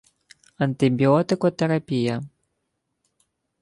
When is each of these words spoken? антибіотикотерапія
антибіотикотерапія 0.65 2.15